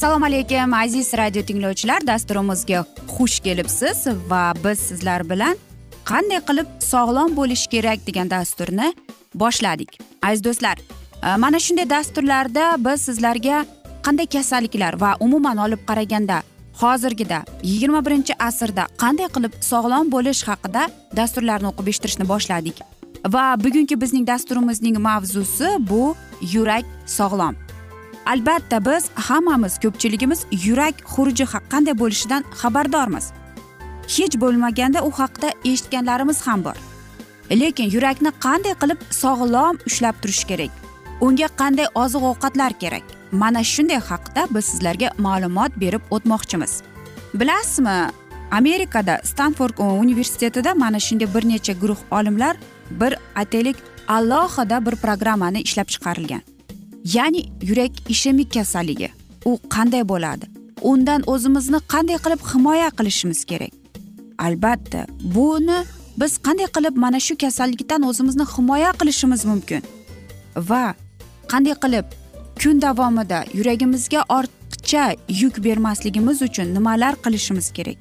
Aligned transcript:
assalomu 0.00 0.24
alaykum 0.24 0.74
aziz 0.74 1.12
radio 1.14 1.42
tinglovchilar. 1.42 2.06
Dasturimizga 2.06 2.84
xush 3.08 3.40
kelibsiz 3.44 4.06
va 4.30 4.52
biz 4.64 4.78
sizlar 4.78 5.26
bilan 5.30 5.58
qanday 6.10 6.40
qilib 6.48 6.68
sog'lom 6.80 7.34
bo'lish 7.36 7.66
kerak 7.72 8.06
degan 8.06 8.30
dasturni 8.30 8.94
boshladik. 9.34 9.98
Aziz 10.22 10.44
do'stlar 10.44 10.76
e, 10.80 11.36
mana 11.36 11.60
shunday 11.60 11.90
dasturlarda 11.90 12.64
biz 12.86 13.04
sizlarga 13.08 13.66
qanday 14.06 14.26
kasalliklar 14.36 15.00
va 15.02 15.10
umuman 15.20 15.56
olib 15.66 15.82
qaraganda 15.90 16.42
hozirgida 16.82 17.44
yigirma 17.62 18.00
birinchi 18.06 18.32
asrda 18.48 18.86
qanday 19.02 19.28
qilib 19.34 19.52
sog'lom 19.70 20.12
bo'lish 20.14 20.42
haqida 20.50 20.88
dasturlarni 21.16 21.68
o'qib 21.72 21.92
eshittirishni 21.92 22.28
boshladik. 22.32 22.76
Va 23.34 23.44
bugungi 23.64 24.00
bizning 24.00 24.24
dasturimizning 24.32 24.96
mavzusi 25.08 25.68
bu 25.90 26.14
yurak 26.54 26.86
sog'lom. 27.18 27.54
Albatta 28.32 28.84
biz 28.84 29.04
hammamiz 29.14 29.74
ko'pchiligimiz 29.82 30.40
yurak 30.66 30.94
xuruji 31.12 31.44
qanday 31.72 31.94
bo'lishidan 32.02 32.42
xabardormiz. 32.60 33.26
Hech 34.14 34.34
bo'lmaganda 34.42 35.00
u 35.08 35.10
haqida 35.20 35.48
eshitganlarimiz 35.70 36.38
ham 36.46 36.64
bor. 36.64 36.76
Lekin 37.60 37.90
yurakni 37.94 38.30
qanday 38.46 38.74
qilib 38.82 39.00
sog'lom 39.22 39.74
ushlab 39.88 40.16
turish 40.22 40.44
kerak? 40.50 40.72
Unga 41.26 41.48
qanday 41.60 41.86
oziq 42.02 42.22
ovqatlar 42.30 42.72
kerak? 42.82 43.04
Mana 43.32 43.62
shunday 43.72 44.00
haqida 44.10 44.42
biz 44.54 44.64
sizlarga 44.72 45.08
ma'lumot 45.26 45.72
berib 45.82 46.02
o'tmoqchimiz. 46.14 46.72
Bilasizmi 47.34 47.98
amerikada 48.50 49.20
stanford 49.24 49.74
universitetida 49.78 50.74
mana 50.74 51.00
shunday 51.06 51.28
bir 51.34 51.44
necha 51.48 51.72
guruh 51.72 52.00
olimlar 52.10 52.56
bir 52.90 53.12
aytaylik 53.40 53.76
alohida 54.08 54.86
bir 54.86 54.94
programmani 55.04 55.60
ishlab 55.66 55.88
chiqarilgan. 55.94 56.49
Ya'ni 57.04 57.52
yurak 57.62 58.10
ishemik 58.10 58.52
kasalligi 58.54 59.10
u 59.44 59.58
qanday 59.68 60.08
bo'ladi? 60.08 60.46
Undan 60.82 61.22
o'zimizni 61.26 61.78
qanday 61.92 62.18
qilib 62.24 62.40
himoya 62.52 62.90
qilishimiz 62.98 63.44
kerak? 63.44 63.72
Albatta 64.38 65.06
buni 65.34 65.78
biz 66.20 66.32
qanday 66.46 66.68
qilib 66.76 66.96
mana 66.96 67.20
shu 67.20 67.36
kasallikdan 67.36 68.02
o'zimizni 68.02 68.44
himoya 68.54 68.92
qilishimiz 69.00 69.44
mumkin? 69.44 69.82
Va 70.56 70.94
qanday 71.52 71.74
qilib 71.84 72.06
kun 72.62 72.82
davomida 72.82 73.44
yuragimizga 73.58 74.20
ortiqcha 74.38 75.04
yuk 75.42 75.64
bermasligimiz 75.64 76.42
uchun 76.42 76.74
nimalar 76.76 77.14
qilishimiz 77.24 77.72
kerak? 77.76 77.98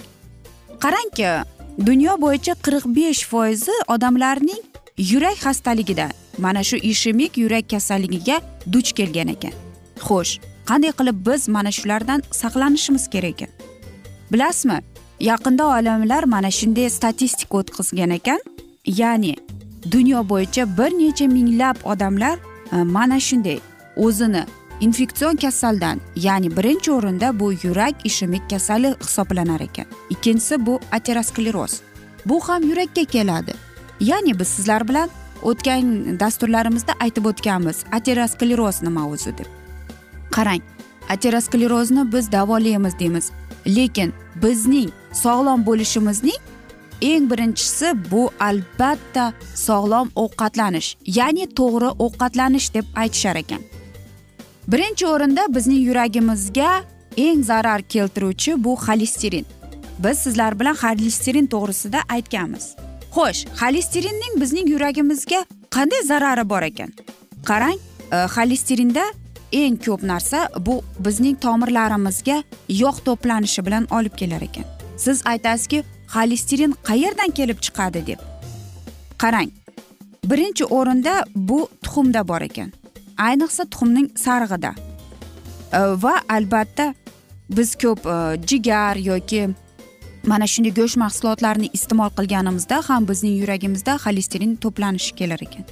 Qarangki 0.83 1.29
dunyo 1.87 2.13
bo'yicha 2.23 2.53
qirq 2.65 2.83
besh 2.97 3.23
foizi 3.31 3.75
odamlarning 3.87 4.63
yurak 5.11 5.37
xastaligidan 5.45 6.11
mana 6.37 6.63
shu 6.63 6.75
ishemik 6.91 7.37
yurak 7.37 7.69
kasalligiga 7.69 8.41
duch 8.73 8.91
kelgan 8.93 9.27
ekan. 9.27 9.53
Xo'sh 9.99 10.39
qanday 10.69 10.91
qilib 10.99 11.17
biz 11.27 11.47
mana 11.47 11.71
shulardan 11.71 12.23
saqlanishimiz 12.31 13.09
kerak 13.09 13.41
ekan? 13.41 13.49
Bilasizmi 14.31 14.79
yaqinda 15.19 15.65
olimlar 15.67 16.23
mana 16.23 16.51
shunday 16.51 16.89
statistika 16.89 17.57
o'tkazgan 17.57 18.09
ekan. 18.09 18.39
Ya'ni 18.85 19.35
dunyo 19.91 20.29
bo'yicha 20.29 20.77
bir 20.77 20.91
necha 20.99 21.27
minglab 21.27 21.77
odamlar 21.83 22.39
e, 22.71 22.75
mana 22.75 23.19
shunday 23.19 23.59
o'zini 23.97 24.43
infeksion 24.81 25.35
kasaldan 25.35 26.01
ya'ni 26.15 26.57
birinchi 26.57 26.91
o'rinda 26.91 27.39
bu 27.39 27.53
yurak 27.63 27.95
ishemik 28.05 28.49
kasali 28.49 28.95
hisoblanar 29.01 29.61
ekan. 29.61 29.85
Ikkinchisi 30.09 30.65
bu 30.65 30.79
ateroskleroz. 30.91 31.81
Bu 32.25 32.39
ham 32.47 32.63
yurakka 32.63 33.03
keladi. 33.03 33.53
Ya'ni 33.99 34.39
biz 34.39 34.47
sizlar 34.47 34.87
bilan 34.87 35.09
o'tgan 35.43 36.19
dasturlarimizda 36.19 36.93
aytib 36.99 37.25
o'tganmiz 37.31 37.83
ateroskleroz 37.91 38.81
nima 38.83 39.07
o'zi 39.09 39.37
deb. 39.37 39.47
Qarang 40.31 40.61
aterosklerozni 41.09 42.11
biz 42.13 42.31
davolaymiz 42.31 42.99
deymiz 42.99 43.31
lekin 43.67 44.13
bizning 44.43 44.89
sog'lom 45.13 45.65
bo'lishimizning 45.65 46.39
eng 47.01 47.31
birinchisi 47.31 47.93
bu 48.11 48.29
albatta 48.39 49.33
sog'lom 49.55 50.11
ovqatlanish 50.15 50.89
ya'ni 51.05 51.45
to'g'ri 51.59 51.89
ovqatlanish 52.05 52.73
deb 52.73 52.85
aytishar 52.95 53.35
ekan. 53.35 53.61
Birinchi 54.67 55.07
o'rinda 55.07 55.47
bizning 55.55 55.81
yuragimizga 55.87 56.71
eng 57.17 57.43
zarar 57.43 57.81
keltiruvchi 57.81 58.63
bu 58.63 58.75
xolesterin. 58.85 59.45
Biz 60.03 60.17
sizlar 60.17 60.59
bilan 60.59 60.75
xolesterin 60.75 61.47
to'g'risida 61.47 61.99
aytganmiz. 62.09 62.75
Xo'sh 63.15 63.45
xolesterinning 63.59 64.33
bizning 64.41 64.67
yuragimizga 64.73 65.45
qanday 65.75 66.01
zarari 66.11 66.49
bor 66.49 66.61
ekan? 66.61 66.91
Qarang 67.49 67.77
e, 68.15 68.17
xolesterinda 68.35 69.05
eng 69.51 69.77
ko'p 69.85 70.03
narsa 70.11 70.39
bu 70.65 70.81
bizning 71.05 71.37
tomirlarimizga 71.45 72.43
yog' 72.81 72.99
to'planishi 73.07 73.65
bilan 73.67 73.87
olib 73.97 74.15
kelar 74.21 74.41
ekan. 74.49 74.65
Siz 74.97 75.21
aytasizki 75.25 75.83
xolesterin 76.13 76.75
qayerdan 76.89 77.31
kelib 77.37 77.59
chiqadi 77.65 78.05
deb. 78.07 78.19
Qarang 79.21 79.49
birinchi 80.29 80.65
o'rinda 80.65 81.23
bu 81.35 81.59
tuxumda 81.83 82.27
bor 82.27 82.41
ekan. 82.41 82.69
Ayniqsa 83.17 83.63
tuxumning 83.71 84.07
sarig'ida. 84.25 84.71
E, 85.73 85.79
va 86.03 86.15
albatta 86.35 86.93
biz 87.57 87.75
ko'p 87.75 88.05
e, 88.05 88.17
jigar 88.49 88.95
yoki 88.95 89.49
mana 90.29 90.47
shunday 90.53 90.73
go'sht 90.79 90.97
mahsulotlarini 91.03 91.69
iste'mol 91.77 92.11
qilganimizda 92.17 92.77
ham 92.87 93.07
bizning 93.09 93.35
yuragimizda 93.41 93.93
xolesterin 94.05 94.53
to'planishi 94.63 95.15
kelar 95.19 95.41
ekan. 95.47 95.65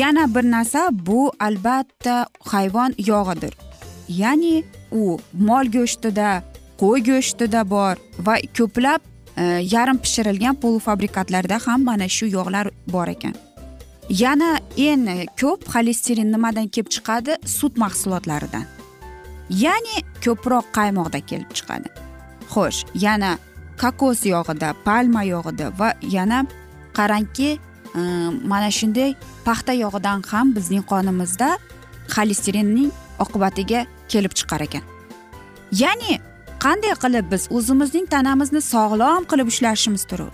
Yana 0.00 0.24
bir 0.34 0.44
narsa 0.54 0.82
bu 0.92 1.32
albatta 1.46 2.16
hayvon 2.52 2.94
yog'idir. 3.10 3.54
Ya'ni 4.22 4.54
u 4.92 5.18
mol 5.48 5.66
go'shtida 5.76 6.28
qo'y 6.82 7.00
go'shtida 7.10 7.60
bor 7.74 7.96
va 8.26 8.34
ko'plab 8.58 9.00
e, 9.36 9.44
yarim 9.74 9.98
pishirilgan 10.04 10.56
polufabrikatlarda 10.62 11.58
ham 11.66 11.84
mana 11.90 12.08
shu 12.08 12.26
yog'lar 12.36 12.70
bor 12.94 13.08
ekan. 13.16 13.34
Yana 14.22 14.50
eng 14.76 15.06
ko'p 15.40 15.60
xolesterin 15.74 16.32
nimadan 16.34 16.68
kelib 16.74 16.88
chiqadi? 16.94 17.32
Sut 17.56 17.76
mahsulotlaridan. 17.82 18.66
Ya'ni 19.64 19.96
ko'proq 20.24 20.66
qaymoqda 20.78 21.20
kelib 21.30 21.50
chiqadi. 21.58 21.88
Xo'sh 22.54 22.80
yana 23.06 23.38
kokos 23.82 24.24
yog'ida 24.34 24.68
palma 24.86 25.22
yog'ida 25.32 25.66
va 25.80 25.88
yana 26.16 26.38
qarangki 26.98 27.50
e, 27.98 28.00
mana 28.52 28.70
shunday 28.78 29.10
paxta 29.46 29.72
yog'idan 29.84 30.18
ham 30.30 30.46
bizning 30.56 30.84
qonimizda 30.92 31.48
xolesterinning 32.14 32.90
oqibatiga 33.24 33.80
kelib 34.12 34.32
chiqar 34.38 34.60
ekan. 34.66 34.84
Ya'ni 35.82 36.12
qanday 36.64 36.94
qilib 37.02 37.26
biz 37.32 37.42
o'zimizning 37.56 38.06
tanamizni 38.14 38.60
sog'lom 38.72 39.22
qilib 39.30 39.46
ushlashimiz 39.52 40.04
kerak 40.10 40.32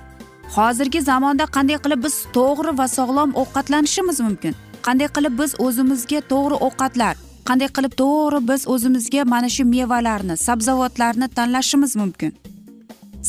hozirgi 0.56 1.00
zamonda 1.10 1.44
qanday 1.56 1.78
qilib 1.84 2.00
biz 2.06 2.16
to'g'ri 2.36 2.72
va 2.80 2.86
sog'lom 2.96 3.30
ovqatlanishimiz 3.42 4.18
mumkin? 4.26 4.54
Qanday 4.86 5.08
qilib 5.16 5.34
biz 5.40 5.54
o'zimizga 5.66 6.20
to'g'ri 6.32 6.56
ovqatlar 6.66 7.14
qanday 7.48 7.70
qilib 7.76 7.94
to'g'ri 8.02 8.40
biz 8.50 8.62
o'zimizga 8.74 9.22
mana 9.32 9.48
shu 9.56 9.64
mevalarni 9.74 10.36
sabzavotlarni 10.46 11.28
tanlashimiz 11.38 11.96
mumkin? 12.02 12.32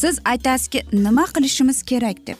Siz 0.02 0.20
aytasizki 0.26 0.80
nima 0.94 1.26
qilishimiz 1.36 1.84
kerak 1.90 2.28
deb. 2.28 2.38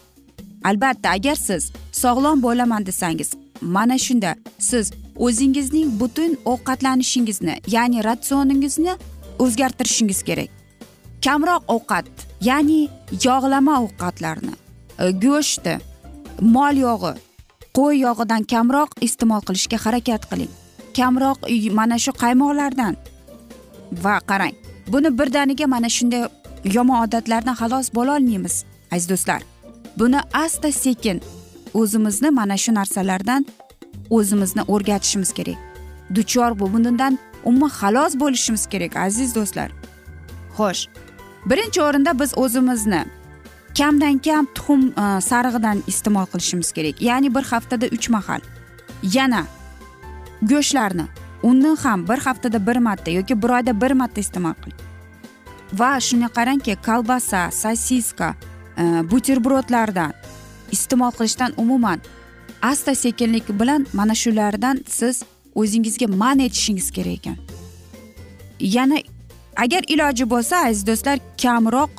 Albatta 0.64 1.10
agar 1.18 1.36
siz 1.36 1.72
sog'lom 1.92 2.42
bo'laman 2.46 2.86
desangiz 2.86 3.30
mana 3.62 3.98
shunda 3.98 4.36
siz 4.60 4.92
o'zingizning 5.26 6.00
butun 6.00 6.38
ovqatlanishingizni 6.52 7.56
ya'ni 7.76 8.04
ratsioningizni 8.04 8.94
o'zgartirishingiz 9.40 10.24
kerak. 10.28 10.50
Kamroq 11.26 11.64
ovqat 11.76 12.06
ya'ni 12.50 12.82
yog'lama 13.26 13.82
ovqatlarni 13.86 14.54
e, 15.04 15.12
go'shtni 15.24 15.76
mol 16.56 16.76
yog'i 16.88 17.14
qo'y 17.78 17.96
yog'idan 18.06 18.44
kamroq 18.54 18.90
iste'mol 19.08 19.42
qilishga 19.48 19.78
harakat 19.86 20.30
qiling. 20.30 20.54
Kamroq 20.98 21.40
mana 21.80 21.98
shu 22.04 22.12
qaymoqlardan. 22.24 22.96
Va 24.04 24.16
qarang 24.30 24.56
buni 24.92 25.10
birdaniga 25.20 25.66
mana 25.68 25.90
shunday 25.90 26.24
yomon 26.74 27.08
odatlardan 27.08 27.56
xalos 27.62 27.88
bo'lolmaymiz 27.98 28.64
aziz 28.92 29.10
do'stlar. 29.10 29.42
Buni 30.00 30.20
asta 30.34 30.72
sekin 30.72 31.22
o'zimizni 31.74 32.30
mana 32.30 32.58
shu 32.58 32.74
narsalardan 32.74 33.46
o'zimizni 34.10 34.64
o'rgatishimiz 34.74 35.32
kerak. 35.34 35.58
Duchor 36.16 36.60
bundan 36.60 37.20
umuman 37.44 37.70
xalos 37.70 38.14
bo'lishimiz 38.22 38.64
kerak 38.72 38.96
aziz 38.96 39.36
do'stlar. 39.36 39.70
Xo'sh 40.58 40.88
birinchi 41.50 41.82
o'rinda 41.82 42.20
biz 42.20 42.32
o'zimizni 42.38 43.06
kamdan 43.78 44.18
kam 44.18 44.46
tuxum 44.56 44.82
e, 45.04 45.22
sarig'idan 45.30 45.78
iste'mol 45.92 46.26
qilishimiz 46.32 46.72
kerak. 46.72 47.02
Ya'ni 47.02 47.36
bir 47.36 47.44
haftada 47.52 47.86
uch 47.96 48.10
mahal. 48.10 48.42
Yana 49.04 49.44
go'shtlarni 50.42 51.06
unni 51.44 51.78
ham 51.84 52.08
bir 52.08 52.18
haftada 52.18 52.68
bir 52.68 52.78
marta 52.78 53.12
yoki 53.12 53.42
bir 53.42 53.50
oyda 53.50 53.82
bir 53.82 53.92
marta 53.92 54.20
iste'mol 54.22 54.54
qiling 54.64 54.87
va 55.74 56.00
shuni 56.00 56.30
qarangki 56.38 56.76
kolbasa 56.86 57.52
sosiska 57.52 58.36
e, 58.78 58.84
buterbrodlardan 59.12 60.14
iste'mol 60.72 61.12
qilishdan 61.12 61.54
umuman 61.58 62.00
asta 62.62 62.96
sekinlik 62.96 63.50
bilan 63.60 63.88
mana 63.94 64.16
shulardan 64.16 64.84
siz 64.88 65.24
o'zingizga 65.56 66.08
man 66.08 66.40
etishingiz 66.40 66.92
kerak 66.92 67.14
ekan. 67.14 67.38
Yana 68.60 68.98
agar 69.56 69.84
iloji 69.88 70.30
bo'lsa 70.30 70.56
aziz 70.68 70.88
do'stlar 70.88 71.20
kamroq 71.42 71.90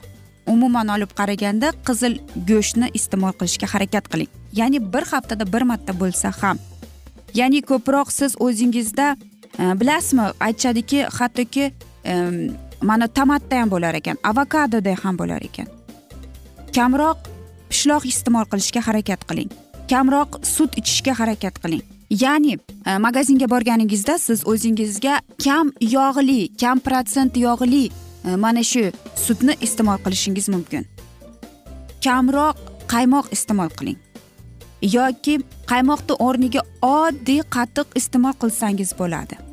umuman 0.46 0.88
olib 0.88 1.10
qaraganda 1.20 1.72
qizil 1.86 2.18
go'shtni 2.50 2.90
iste'mol 2.98 3.32
qilishga 3.40 3.66
harakat 3.74 4.08
qiling. 4.12 4.30
Ya'ni 4.52 4.78
bir 4.92 5.04
haftada 5.12 5.52
bir 5.52 5.62
marta 5.62 5.92
bo'lsa 6.00 6.32
ham. 6.40 6.58
Ya'ni 7.34 7.62
ko'proq 7.62 8.12
siz 8.12 8.36
o'zingizda 8.46 9.16
e, 9.58 9.80
bilasizmi 9.80 10.24
aytishadiki 10.40 11.02
hattoki 11.18 11.72
mana 12.82 13.08
tomatda 13.08 13.60
ham 13.60 13.70
bo'lar 13.70 13.94
ekan 13.94 14.16
avokadoda 14.30 14.94
ham 15.02 15.18
bo'lar 15.18 15.42
ekan. 15.48 15.68
Kamroq 16.76 17.18
pishloq 17.70 18.04
iste'mol 18.12 18.46
qilishga 18.50 18.80
harakat 18.88 19.24
qiling. 19.28 19.50
Kamroq 19.90 20.40
sut 20.54 20.76
ichishga 20.80 21.12
harakat 21.20 21.58
qiling. 21.62 21.84
Ya'ni 22.10 22.54
e, 22.86 22.98
magazinga 22.98 23.46
borganingizda 23.52 24.18
siz 24.18 24.44
o'zingizga 24.52 25.20
kam 25.44 25.72
yog'li 25.80 26.40
kam 26.60 26.80
protsent 26.80 27.36
yog'li 27.36 27.84
e, 27.88 28.36
mana 28.36 28.62
shu 28.62 28.84
sutni 29.24 29.56
iste'mol 29.66 29.98
qilishingiz 30.04 30.48
mumkin. 30.54 30.86
Kamroq 32.04 32.56
qaymoq 32.92 33.32
iste'mol 33.36 33.72
qiling. 33.78 33.98
Yoki 34.96 35.34
qaymoqni 35.70 36.14
o'rniga 36.26 36.62
oddiy 36.94 37.42
qatiq 37.56 38.00
iste'mol 38.00 38.34
qilsangiz 38.42 38.94
bo'ladi. 39.00 39.47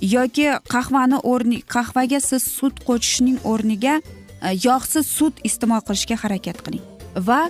Yoki 0.00 0.46
qahvani 0.68 1.18
o'rni 1.22 1.62
qahvaga 1.74 2.20
siz 2.20 2.42
sut 2.42 2.80
qo'shishning 2.88 3.38
o'rniga 3.44 3.98
e, 3.98 4.54
yog'siz 4.66 5.06
sut 5.06 5.40
iste'mol 5.44 5.82
qilishga 5.88 6.16
harakat 6.22 6.62
qiling 6.66 6.84
va 7.28 7.40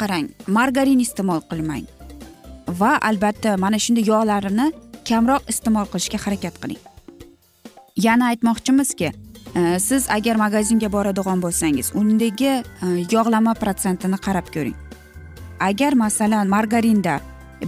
qarang 0.00 0.30
margarin 0.46 1.00
iste'mol 1.06 1.42
qilmang 1.50 1.86
va 2.80 2.96
albatta 3.10 3.56
mana 3.56 3.78
shunday 3.78 4.04
yog'larini 4.12 4.72
kamroq 5.08 5.48
iste'mol 5.52 5.86
qilishga 5.92 6.18
harakat 6.24 6.58
qiling. 6.62 6.80
Yana 7.96 8.32
aytmoqchimizki 8.32 9.08
e, 9.54 9.78
siz 9.78 10.08
agar 10.10 10.36
magazinga 10.36 10.88
boradigan 10.92 11.42
bo'lsangiz 11.44 11.92
undagi 11.94 12.50
e, 12.50 12.62
yog'lama 13.14 13.54
protsentini 13.62 14.18
qarab 14.26 14.50
ko'ring. 14.54 14.78
Agar 15.60 15.94
masalan 15.94 16.48
margarinda 16.48 17.20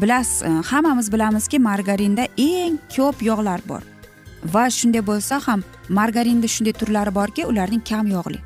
bilasiz 0.03 0.43
hammamiz 0.71 1.13
bilamizki 1.13 1.59
margarinda 1.59 2.27
eng 2.37 2.79
ko'p 2.97 3.23
yog'lar 3.23 3.61
bor. 3.69 3.94
Va 4.55 4.65
shunday 4.79 5.07
bo'lsa 5.11 5.41
ham 5.47 5.61
margarinda 5.89 6.49
shunday 6.55 6.75
turlari 6.81 7.15
borki 7.21 7.47
ularning 7.53 7.85
kam 7.91 8.07
yog'li 8.17 8.41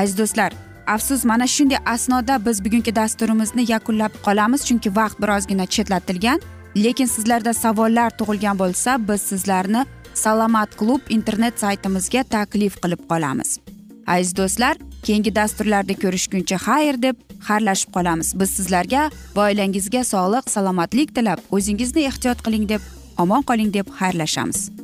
aziz 0.00 0.18
do'stlar 0.18 0.52
afsus 0.86 1.24
mana 1.24 1.46
shunday 1.46 1.78
asnoda 1.86 2.46
biz 2.46 2.64
bugungi 2.64 2.96
dasturimizni 2.96 3.70
yakunlab 3.72 4.12
qolamiz 4.26 4.60
chunki 4.68 4.96
vaqt 4.96 5.20
birozgina 5.22 5.66
chetlatilgan. 5.66 6.40
Lekin 6.76 7.06
sizlarda 7.06 7.54
savollar 7.54 8.10
tug'ilgan 8.18 8.58
bo'lsa 8.58 9.08
biz 9.08 9.20
sizlarni 9.20 9.86
salomat 10.14 10.76
klub 10.76 11.00
internet 11.08 11.60
saytimizga 11.60 12.22
taklif 12.22 12.80
qilib 12.82 13.02
qolamiz. 13.10 13.58
Aziz 14.06 14.36
do'stlar 14.36 14.76
keyingi 15.02 15.34
dasturlarda 15.34 15.94
ko'rishguncha 16.02 16.56
xayr 16.66 17.02
deb 17.02 17.16
xayrlashib 17.48 17.90
qolamiz. 17.96 18.34
Biz 18.40 18.50
sizlarga 18.58 19.10
va 19.36 19.48
oilangizga 19.48 20.04
sog'lik 20.12 20.50
salomatlik 20.50 21.14
tilab 21.16 21.38
o'zingizni 21.50 22.08
ehtiyot 22.10 22.42
qiling 22.46 22.68
deb 22.68 22.82
omon 23.18 23.42
qoling 23.42 23.70
deb 23.72 23.86
xayrlashamiz. 24.00 24.83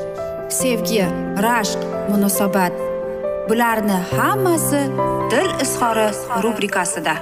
sevgi 0.51 1.03
rashq 1.45 1.79
munosabat. 2.09 2.73
Bularni 3.49 3.97
hammasi 4.11 4.81
dil 5.31 5.49
izhori 5.63 6.07
rubrikasida. 6.43 7.13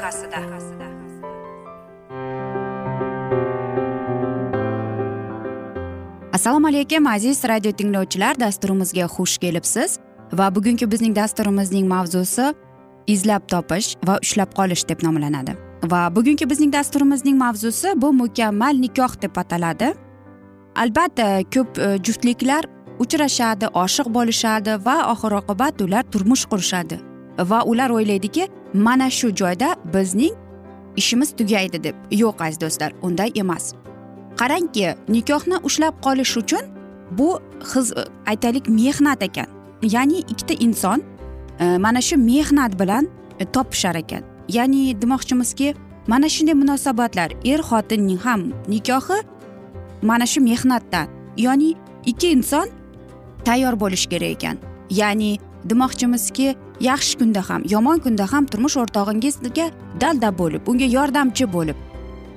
Assalomu 6.34 6.68
alaykum 6.68 7.08
aziz 7.08 7.44
radio 7.44 7.72
tinglovchilar 7.72 8.40
dasturimizga 8.40 9.06
xush 9.06 9.38
kelibsiz 9.38 10.00
va 10.34 10.56
bugungi 10.56 10.92
bizning 10.92 11.16
dasturimizning 11.16 11.88
mavzusi 11.88 12.54
izlab 13.08 13.48
topish 13.48 13.96
va 14.08 14.20
ushlab 14.24 14.54
qolish 14.58 14.88
deb 14.90 15.04
nomlanadi. 15.04 15.56
Va 15.84 16.10
bugungi 16.16 16.50
bizning 16.50 16.74
dasturimizning 16.74 17.38
mavzusi 17.38 17.94
bu 17.96 18.14
mukammal 18.14 18.76
nikoh 18.82 19.22
deb 19.22 19.38
ataladi. 19.38 19.94
Albatta 20.76 21.42
ko'p 21.54 21.80
e, 21.80 21.98
juftliklar 22.04 22.66
uchrashadi 23.04 23.66
oshiq 23.84 24.08
bo'lishadi 24.18 24.74
va 24.86 24.98
oxir 25.14 25.34
oqibat 25.42 25.82
ular 25.86 26.04
turmush 26.12 26.46
qurishadi. 26.52 26.98
Va 27.52 27.60
ular 27.72 27.90
o'ylaydiki 27.98 28.48
mana 28.74 29.10
shu 29.10 29.28
joyda 29.42 29.70
bizning 29.94 30.34
ishimiz 30.98 31.30
tugaydi 31.40 31.84
deb. 31.84 31.96
Yo'q 32.12 32.44
aziz 32.46 32.60
do'stlar 32.64 32.92
unday 33.02 33.32
emas. 33.36 33.74
Qarangki 34.40 34.96
nikohni 35.16 35.58
ushlab 35.68 35.96
qolish 36.06 36.38
uchun 36.42 36.64
bu 37.12 37.40
xiz 37.72 37.94
aytaylik 38.32 38.66
mehnat 38.70 39.24
ekan. 39.24 39.48
Ya'ni 39.82 40.20
ikkita 40.32 40.54
inson 40.66 41.00
e, 41.60 41.78
mana 41.78 42.02
shu 42.02 42.16
mehnat 42.18 42.80
bilan 42.80 43.08
e, 43.40 43.46
topishar 43.46 43.96
ekan. 43.96 44.24
Ya'ni 44.50 45.02
demoqchimizki 45.02 45.76
mana 46.08 46.30
shunday 46.30 46.54
munosabatlar 46.54 47.30
er 47.46 47.60
xotinning 47.70 48.20
ham 48.26 48.42
nikohi 48.68 49.20
mana 50.02 50.26
shu 50.26 50.40
mehnatdan. 50.42 51.08
Ya'ni 51.38 51.76
ikki 52.06 52.28
inson 52.32 52.68
tayyor 53.46 53.80
bo'lish 53.80 54.06
kerak 54.12 54.32
ekan. 54.36 54.58
Ya'ni 54.90 55.38
demoqchimizki 55.70 56.56
yaxshi 56.80 57.18
kunda 57.20 57.50
ham 57.50 57.62
yomon 57.70 58.00
kunda 58.00 58.32
ham 58.32 58.46
turmush 58.46 58.78
o'rtog'ingizga 58.78 59.72
dalda 60.02 60.30
bo'lib 60.38 60.62
unga 60.72 60.88
yordamchi 60.98 61.46
bo'lib 61.54 61.78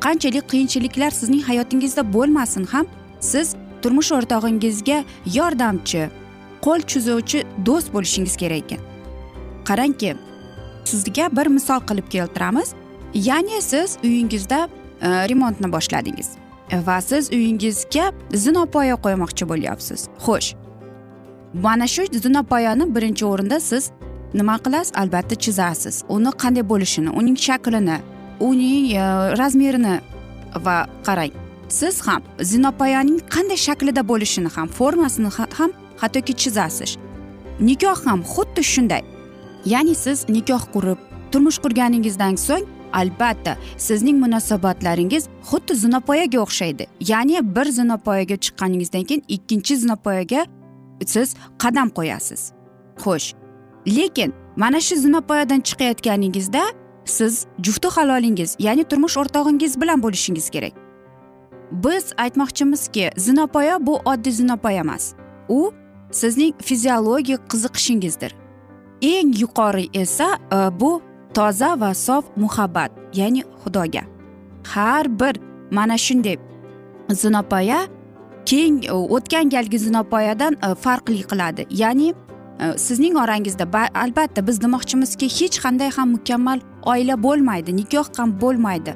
qanchalik 0.05 0.49
qiyinchiliklar 0.53 1.11
sizning 1.11 1.43
hayotingizda 1.49 2.03
bo'lmasin 2.13 2.65
ham 2.73 2.87
siz 3.21 3.55
turmush 3.83 4.11
o'rtog'ingizga 4.19 4.99
yordamchi 5.39 6.03
qo'l 6.65 6.81
cho'zuvchi 6.91 7.39
do'st 7.67 7.89
bo'lishingiz 7.95 8.37
kerak 8.43 8.63
ekan. 8.65 8.81
Qarangki 9.69 10.15
sizga 10.85 11.27
bir 11.37 11.47
misol 11.47 11.81
qilib 11.89 12.09
keltiramiz. 12.15 12.75
Ya'ni 13.15 13.63
siz 13.63 13.99
uyingizda 14.05 14.69
e, 15.01 15.09
remontni 15.31 15.73
boshladingiz 15.73 16.29
va 16.87 17.01
siz 17.01 17.31
uyingizga 17.31 18.13
zinopoya 18.35 18.97
qo'ymoqchi 19.05 19.49
bo'lyapsiz. 19.49 20.09
Xo'sh 20.27 20.62
mana 21.55 21.87
shu 21.87 22.03
zinapoyani 22.13 22.95
birinchi 22.95 23.25
o'rinda 23.27 23.61
siz 23.61 23.91
nima 24.35 24.57
qilasiz? 24.59 24.93
Albatta 24.97 25.35
chizasiz. 25.35 26.05
Uni 26.09 26.29
qanday 26.43 26.69
bo'lishini 26.69 27.11
uning 27.11 27.37
shaklini 27.37 28.01
uning 28.41 28.93
e, 28.93 29.05
razmerini 29.39 30.01
va 30.65 30.87
qarang. 31.07 31.33
Siz 31.69 32.01
ham 32.07 32.23
zinopoyaning 32.41 33.21
qanday 33.35 33.57
shaklida 33.57 34.09
bo'lishini 34.09 34.49
ham 34.57 34.69
formasini 34.69 35.31
ham 35.59 35.71
hattoki 35.97 36.33
chizasiz. 36.43 36.97
Nikoh 37.61 38.07
ham 38.07 38.23
xuddi 38.23 38.63
shunday. 38.73 39.03
Ya'ni 39.65 39.95
siz 39.95 40.29
nikoh 40.29 40.65
qurib 40.75 40.99
turmush 41.33 41.59
qurganingizdan 41.65 42.35
so'ng 42.37 42.67
albatta 42.93 43.57
sizning 43.77 44.17
munosabatlaringiz 44.25 45.29
xuddi 45.51 45.75
zinopoyaga 45.75 46.39
o'xshaydi. 46.47 46.85
Ya'ni 47.13 47.57
bir 47.57 47.67
zinopoyaga 47.79 48.37
chiqqaningizdan 48.45 49.05
keyin 49.09 49.25
ikkinchi 49.29 49.77
zinopoyaga 49.77 50.47
siz 51.07 51.35
qadam 51.59 51.89
qo'yasiz. 51.89 52.53
Xo'sh 52.97 53.35
lekin 53.87 54.33
mana 54.57 54.81
shu 54.81 54.97
zinapoyadan 54.97 55.61
chiqayotganingizda 55.61 56.63
siz 57.05 57.47
jufti 57.63 57.89
halolingiz 57.89 58.57
ya'ni 58.59 58.85
turmush 58.85 59.17
o'rtog'ingiz 59.17 59.81
bilan 59.81 60.03
bo'lishingiz 60.03 60.51
kerak. 60.51 60.73
Biz 61.73 62.13
aytmoqchimizki 62.19 63.11
zinapoya 63.17 63.87
bu 63.87 63.97
oddiy 64.05 64.33
zinapoya 64.33 64.81
emas. 64.81 65.15
U 65.49 65.73
sizning 66.11 66.55
fiziologik 66.63 67.41
qiziqishingizdir. 67.51 68.35
Eng 69.03 69.41
yuqori 69.41 69.89
esa 69.95 70.39
e, 70.53 70.81
bu 70.81 71.03
toza 71.35 71.81
va 71.81 71.95
sof 71.95 72.25
muhabbat 72.37 72.91
ya'ni 73.15 73.43
xudoga. 73.65 74.03
Har 74.65 75.21
bir 75.21 75.41
mana 75.71 75.99
shunday 75.99 76.37
zinapoya 77.11 77.89
keng 78.47 78.85
e, 78.85 78.93
o'tgan 78.93 79.51
galgi 79.51 79.79
zinapoyadan 79.79 80.53
e, 80.55 80.75
farqli 80.75 81.23
qiladi. 81.23 81.67
Ya'ni 81.71 82.15
e, 82.61 82.79
sizning 82.79 83.17
orangizda 83.17 83.67
albatta 83.95 84.47
biz 84.47 84.63
demoqchimizki 84.63 85.27
hech 85.27 85.57
qanday 85.65 85.91
ham 85.97 86.11
mukammal 86.11 86.61
oila 86.83 87.23
bo'lmaydi 87.23 87.77
nikoh 87.77 88.07
ham 88.17 88.41
bo'lmaydi. 88.41 88.95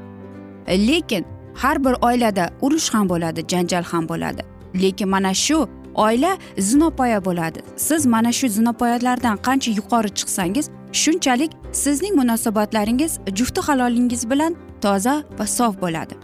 Lekin 0.68 1.24
har 1.54 1.84
bir 1.84 1.94
oilada 2.02 2.50
urush 2.60 2.94
ham 2.94 3.08
bo'ladi 3.08 3.40
janjal 3.48 3.84
ham 3.84 4.08
bo'ladi. 4.08 4.42
Lekin 4.82 5.08
mana 5.08 5.34
shu 5.34 5.68
oila 5.94 6.38
zinopoya 6.58 7.24
bo'ladi. 7.24 7.60
Siz 7.76 8.06
mana 8.06 8.32
shu 8.32 8.48
zinopoyalardan 8.48 9.36
qancha 9.36 9.70
yuqori 9.70 10.10
chiqsangiz 10.18 10.70
shunchalik 10.92 11.52
sizning 11.72 12.14
munosabatlaringiz 12.16 13.18
jufti 13.38 13.60
halolingiz 13.60 14.30
bilan 14.30 14.56
toza 14.80 15.22
va 15.38 15.46
sof 15.46 15.80
bo'ladi. 15.82 16.14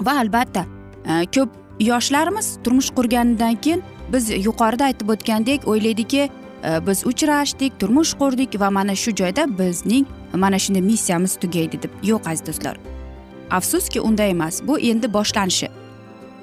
Va 0.00 0.12
albatta 0.22 0.64
ko'p 1.34 1.63
yoshlarimiz 1.80 2.58
turmush 2.64 2.90
qurganidan 2.90 3.54
keyin 3.60 3.82
biz 4.12 4.30
yuqorida 4.30 4.84
aytib 4.84 5.08
o'tgandek 5.08 5.68
o'ylaydiki 5.68 6.22
e, 6.64 6.86
biz 6.86 7.06
uchrashdik 7.06 7.80
turmush 7.80 8.14
qurdik 8.20 8.60
va 8.60 8.70
mana 8.70 8.94
shu 8.94 9.10
joyda 9.16 9.46
bizning 9.58 10.06
mana 10.34 10.58
shunday 10.58 10.82
missiyamiz 10.82 11.36
tugaydi 11.36 11.82
deb. 11.82 11.90
Yo'q 12.02 12.30
aziz 12.30 12.46
do'stlar. 12.46 12.76
Afsuski 13.50 14.00
unday 14.00 14.30
emas. 14.30 14.62
Bu 14.66 14.78
endi 14.78 15.12
boshlanishi. 15.12 15.68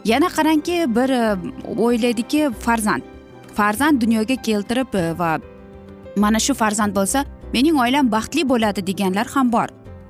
Yana 0.06 0.28
qarangki 0.28 0.96
bir 0.96 1.10
e, 1.10 1.38
o'ylaydiki 1.78 2.50
farzand. 2.60 3.02
Farzand 3.56 4.02
dunyoga 4.02 4.36
keltirib 4.36 4.96
e, 4.96 5.20
va 5.20 5.40
mana 6.16 6.40
shu 6.40 6.54
farzand 6.54 6.96
bo'lsa 6.96 7.26
mening 7.54 7.80
oilam 7.80 8.12
baxtli 8.12 8.50
bo'ladi 8.50 8.88
deganlar 8.88 9.28
ham 9.28 9.52
bor. 9.52 9.68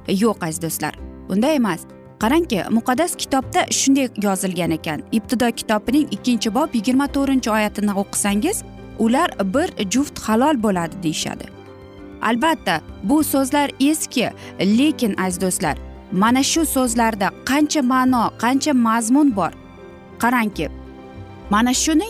Yo'q 0.07 0.45
aziz 0.47 0.61
do'stlar. 0.61 0.93
Unday 1.29 1.55
emas. 1.55 1.81
Qarangki 2.21 2.59
muqaddas 2.77 3.15
kitobda 3.21 3.61
shunday 3.79 4.07
yozilgan 4.23 4.71
ekan. 4.71 4.99
Ibtido 5.11 5.51
kitobining 5.59 6.07
ikkinchi 6.15 6.53
bob 6.55 6.75
yigirma 6.77 7.07
to'rtinchi 7.15 7.49
oyatini 7.57 7.93
o'qisangiz 8.01 8.63
ular 8.99 9.29
bir 9.53 9.69
juft 9.93 10.19
halol 10.27 10.63
bo'ladi 10.63 10.95
deyishadi. 11.03 11.45
Albatta 12.21 12.81
bu 13.03 13.23
so'zlar 13.23 13.69
eski 13.79 14.29
lekin 14.59 15.15
aziz 15.17 15.41
do'stlar 15.41 15.77
mana 16.11 16.43
shu 16.43 16.65
so'zlarda 16.65 17.27
qancha 17.49 17.81
ma'no 17.81 18.23
qancha 18.43 18.73
mazmun 18.73 19.35
bor. 19.35 19.51
Qarangki 20.19 20.69
mana 21.49 21.73
shuni 21.73 22.09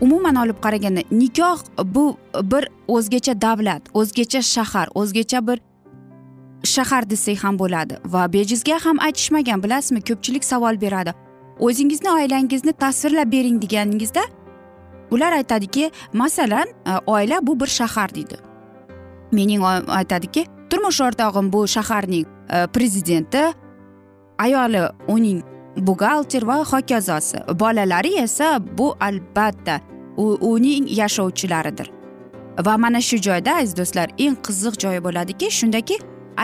umuman 0.00 0.36
olib 0.42 0.58
qaraganda 0.64 1.02
nikoh 1.10 1.58
bu 1.84 2.16
bir 2.42 2.64
o'zgacha 2.88 3.34
davlat 3.40 3.82
o'zgacha 3.94 4.42
shahar 4.42 4.88
o'zgacha 4.94 5.46
bir 5.46 5.58
shahar 6.64 7.10
desak 7.10 7.44
ham 7.44 7.58
bo'ladi. 7.58 7.98
Va 8.04 8.32
bejizga 8.32 8.78
ham 8.84 8.98
aytishmagan 8.98 9.62
bilasizmi 9.62 10.00
ko'pchilik 10.00 10.44
savol 10.44 10.80
beradi. 10.80 11.14
O'zingizni 11.60 12.10
oilangizni 12.10 12.72
tasvirlab 12.72 13.32
bering 13.32 13.62
deganingizda 13.62 14.22
ular 15.10 15.32
aytadiki 15.32 15.90
masalan 16.12 16.66
e, 16.86 16.90
oila 17.06 17.38
bu 17.42 17.60
bir 17.60 17.66
shahar 17.66 18.14
deydi. 18.14 18.36
Mening 19.32 19.62
aytadiki 19.88 20.46
turmush 20.70 21.00
o'rtog'im 21.00 21.52
bu 21.52 21.68
shaharning 21.68 22.26
e, 22.26 22.66
prezidenti 22.66 23.42
ayoli 24.38 24.82
uning 25.08 25.42
buxgalter 25.76 26.42
va 26.42 26.64
hokazosi. 26.64 27.38
Bolalari 27.60 28.14
esa 28.14 28.58
bu 28.78 28.96
albatta 29.00 29.80
uning 30.40 30.88
yashovchilaridir. 30.90 31.90
Va 32.66 32.78
mana 32.78 33.00
shu 33.00 33.16
joyda 33.16 33.56
aziz 33.56 33.76
do'stlar 33.76 34.08
eng 34.18 34.36
qiziq 34.46 34.74
joyi 34.82 35.04
bo'ladiki 35.04 35.50
shundaki 35.50 35.96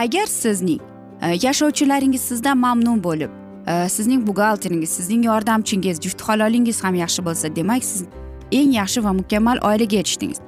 agar 0.03 0.27
sizning 0.41 0.81
e, 1.21 1.27
yashovchilaringiz 1.45 2.21
sizdan 2.21 2.57
mamnun 2.57 3.03
bo'lib 3.07 3.31
e, 3.67 3.89
sizning 3.95 4.21
buxgalteringiz 4.27 4.89
sizning 4.97 5.25
yordamchingiz 5.25 6.01
juft 6.05 6.21
halolingiz 6.27 6.83
ham 6.83 6.95
yaxshi 7.03 7.25
bo'lsa 7.27 7.55
demak 7.55 7.83
siz 7.91 8.03
eng 8.59 8.71
yaxshi 8.81 9.03
va 9.03 9.11
mukammal 9.21 9.57
oilaga 9.69 9.95
erishdingiz 10.03 10.39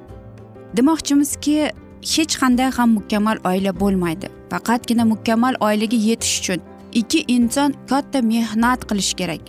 demoqchimizki 0.76 1.56
hech 2.02 2.34
qanday 2.40 2.70
ham 2.76 2.90
mukammal 2.98 3.38
oila 3.44 3.72
bo'lmaydi. 3.80 4.28
Faqatgina 4.50 5.04
mukammal 5.04 5.54
oilaga 5.60 5.96
yetish 5.96 6.40
uchun 6.40 6.60
ikki 6.92 7.24
inson 7.28 7.74
katta 7.88 8.18
mehnat 8.32 8.86
qilishi 8.90 9.16
kerak. 9.16 9.42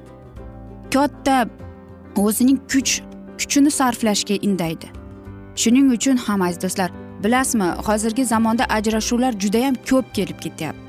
Katta 0.93 1.45
o'zining 2.17 2.59
kuch 2.71 3.01
kuchini 3.39 3.71
sarflashga 3.79 4.35
indaydi. 4.47 4.87
Shuning 5.55 5.87
uchun 5.95 6.17
ham 6.17 6.41
aziz 6.41 6.61
do'stlar 6.63 6.89
bilasizmi 7.23 7.63
hozirgi 7.63 8.25
zamonda 8.25 8.65
ajrashuvlar 8.65 9.33
judayam 9.39 9.75
ko'p 9.89 10.13
kelib 10.13 10.39
ketyapti. 10.39 10.81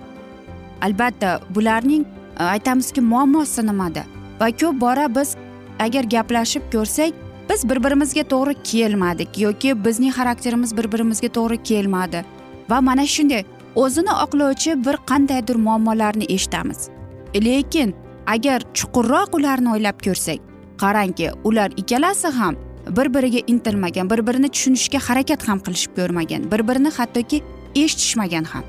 Albatta 0.81 1.41
bularning 1.55 2.05
e, 2.41 2.45
aytamizki 2.45 3.01
muammosi 3.01 3.67
nimada? 3.67 4.05
Va 4.41 4.51
ko'p 4.51 4.81
bora 4.81 5.15
biz 5.15 5.37
agar 5.79 6.05
gaplashib 6.05 6.63
ko'rsak 6.73 7.13
biz 7.51 7.69
bir 7.69 7.85
birimizga 7.85 8.23
to'g'ri 8.23 8.55
kelmadik 8.65 9.39
yoki 9.39 9.85
bizning 9.85 10.13
xarakterimiz 10.19 10.77
bir 10.77 10.93
birimizga 10.93 11.29
to'g'ri 11.29 11.63
kelmadi. 11.63 12.25
Va 12.71 12.81
mana 12.81 13.07
shunday 13.07 13.45
o'zini 13.75 14.13
oqlovchi 14.25 14.85
bir 14.87 14.97
qandaydir 15.11 15.57
muammolarni 15.57 16.25
eshitamiz. 16.25 16.89
E, 17.35 17.45
lekin 17.45 17.95
agar 18.27 18.63
chuqurroq 18.75 19.37
ularni 19.39 19.69
o'ylab 19.75 19.99
ko'rsak 20.07 20.39
qarangki 20.83 21.31
ular 21.45 21.71
ikkalasi 21.77 22.29
ham 22.29 22.57
bir 22.91 23.15
biriga 23.15 23.41
intilmagan 23.47 24.11
bir 24.11 24.27
birini 24.27 24.49
tushunishga 24.49 24.99
harakat 24.99 25.49
ham 25.49 25.59
qilishib 25.59 25.97
ko'rmagan 25.97 26.51
bir 26.53 26.69
birini 26.69 26.91
hattoki 26.91 27.43
eshitishmagan 27.75 28.45
ham. 28.45 28.65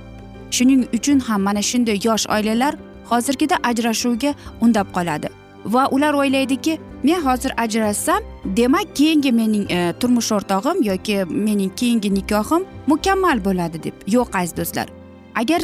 Shuning 0.52 0.86
uchun 0.94 1.20
ham 1.20 1.42
mana 1.42 1.62
shunday 1.62 2.00
yosh 2.04 2.26
oilalar 2.30 2.76
hozirgida 3.10 3.56
ajrashuvga 3.64 4.36
undab 4.62 4.88
qoladi. 4.96 5.30
Va 5.66 5.88
ular 5.92 6.14
o'ylaydiki 6.14 6.80
men 7.04 7.22
hozir 7.22 7.52
ajrashsam 7.58 8.22
demak 8.58 8.96
keyingi 8.96 9.32
mening 9.32 9.72
e, 9.72 9.94
turmush 10.00 10.32
o'rtog'im 10.32 10.84
yoki 10.84 11.26
mening 11.30 11.72
keyingi 11.76 12.14
nikohim 12.14 12.66
mukammal 12.88 13.46
bo'ladi 13.46 13.84
deb. 13.84 13.96
Yo'q 14.08 14.38
aziz 14.40 14.58
do'stlar. 14.58 14.88
Agar 15.36 15.62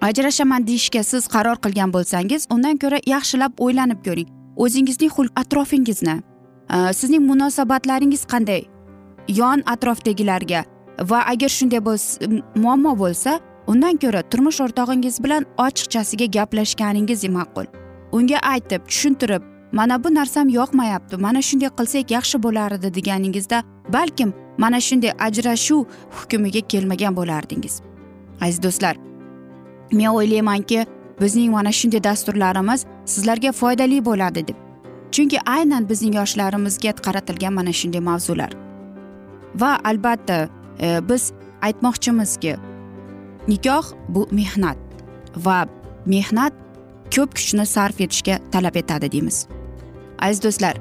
ajrashaman 0.00 0.66
deyishga 0.66 1.02
siz 1.02 1.26
qaror 1.34 1.56
qilgan 1.64 1.92
bo'lsangiz 1.96 2.46
undan 2.50 2.76
ko'ra 2.76 2.98
yaxshilab 3.06 3.52
o'ylanib 3.58 4.00
ko'ring. 4.06 4.28
O'zingizning 4.56 5.10
xulq 5.16 5.32
atrofingizni 5.42 6.16
Э, 6.70 6.92
sizning 6.92 7.22
munosabatlaringiz 7.22 8.24
qanday? 8.26 8.64
Yon 9.28 9.62
atrofdagilarga. 9.66 10.64
Va 11.00 11.24
agar 11.26 11.48
shunday 11.48 11.80
muammo 12.54 12.98
bo'lsa 12.98 13.40
undan 13.66 13.96
ko'ra 13.96 14.22
turmush 14.22 14.60
o'rtog'ingiz 14.60 15.22
bilan 15.24 15.46
ochiqchasiga 15.58 16.26
gaplashganingiz 16.36 17.24
ma'qul. 17.38 17.66
Unga 18.12 18.38
aytib 18.52 18.86
tushuntirib 18.88 19.42
mana 19.74 20.04
bu 20.04 20.14
narsam 20.14 20.48
yoqmayapti 20.48 21.16
mana 21.16 21.42
shunday 21.42 21.70
qilsak 21.78 22.10
yaxshi 22.10 22.42
bo'lardi 22.42 22.94
deganingizda 22.94 23.62
balkim 23.92 24.34
mana 24.58 24.80
shunday 24.80 25.12
ajrashuv 25.26 25.84
hukmiga 26.16 26.60
kelmagan 26.72 27.16
bo'lardingiz 27.16 27.74
aziz 28.40 28.62
do'stlar 28.62 28.94
men 29.92 30.10
o'ylaymanki 30.18 30.86
bizning 31.20 31.50
mana 31.56 31.72
shunday 31.72 32.04
dasturlarimiz 32.04 32.86
sizlarga 33.12 33.52
foydali 33.52 34.04
bo'ladi 34.04 34.46
deb 34.48 34.63
chunki 35.14 35.38
aynan 35.46 35.88
bizning 35.88 36.14
yoshlarimizga 36.20 36.92
qaratilgan 37.06 37.52
mana 37.58 37.72
shunday 37.80 38.02
mavzular. 38.10 38.52
Va 39.60 39.78
albatta 39.90 40.48
e, 40.80 40.88
biz 41.08 41.32
aytmoqchimizki 41.62 42.56
nikoh 43.48 43.86
bu 44.08 44.28
mehnat 44.32 44.78
va 45.36 45.58
mehnat 46.06 46.52
ko'p 47.14 47.30
kuchni 47.36 47.66
sarf 47.66 48.00
etishga 48.00 48.38
talab 48.52 48.76
etadi 48.76 49.12
deymiz. 49.12 49.46
Aziz 50.18 50.42
do'stlar 50.42 50.76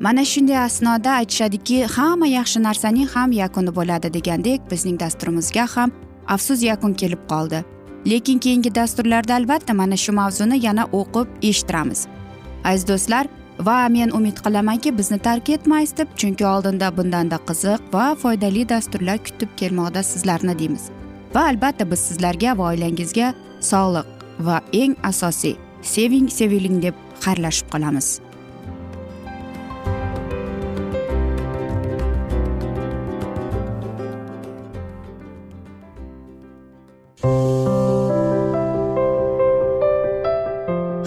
mana 0.00 0.24
shunday 0.24 0.58
asnoda 0.58 1.10
aytishadiki 1.20 1.84
hamma 1.96 2.26
yaxshi 2.38 2.62
narsaning 2.62 3.08
ham 3.14 3.32
yakuni 3.42 3.76
bo'ladi 3.78 4.14
degandek 4.16 4.60
bizning 4.70 5.00
dasturimizga 5.00 5.66
ham 5.76 5.90
afsus 6.26 6.62
yakun 6.62 6.92
kelib 6.94 7.22
qoldi. 7.32 7.64
Lekin 8.06 8.38
keyingi 8.38 8.74
dasturlarda 8.74 9.34
albatta 9.34 9.74
mana 9.74 9.96
shu 9.96 10.12
mavzuni 10.12 10.66
yana 10.66 10.84
o'qib 11.00 11.28
eshittiramiz. 11.48 12.06
Aziz 12.64 12.88
do'stlar 12.88 13.26
va 13.64 13.88
men 13.88 14.10
umid 14.10 14.40
qilamanki 14.44 14.90
bizni 14.98 15.18
tark 15.18 15.48
etmaysiz 15.56 15.96
deb 15.98 16.08
chunki 16.20 16.46
oldinda 16.46 16.90
bundanda 16.96 17.38
qiziq 17.48 17.86
va 17.94 18.06
foydali 18.22 18.68
dasturlar 18.68 19.18
kutib 19.26 19.54
kelmoqda 19.60 20.02
sizlarni 20.02 20.58
deymiz. 20.58 20.90
Va 21.34 21.46
albatta 21.52 21.90
biz 21.90 22.00
sizlarga 22.08 22.58
va 22.58 22.68
oilangizga 22.72 23.32
sog'liq 23.70 24.06
va 24.48 24.60
eng 24.72 24.96
asosiy 25.10 25.56
seving 25.94 26.28
seviling 26.38 26.82
deb 26.82 26.94
xayrlashib 27.24 27.72
qolamiz. 27.72 28.20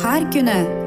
Har 0.03 0.31
kuni 0.33 0.86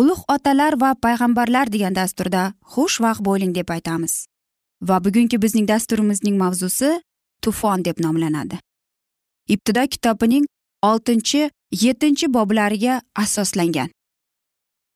ulug' 0.00 0.24
otalar 0.28 0.74
va 0.80 0.94
payg'ambarlar 1.04 1.70
degan 1.72 1.94
dasturda 1.94 2.42
xushvaqt 2.74 3.24
bo'ling 3.28 3.52
deb 3.54 3.68
aytamiz. 3.76 4.26
Va 4.88 4.96
bugungi 5.04 5.38
bizning 5.42 5.68
dasturimizning 5.68 6.36
mavzusi 6.42 6.90
tufon 7.42 7.84
deb 7.84 8.00
nomlanadi. 8.00 8.58
Ibtido 9.48 9.86
kitobining 9.92 10.46
oltinchi 10.82 11.50
yettinchi 11.84 12.26
boblariga 12.34 13.00
asoslangan. 13.14 13.90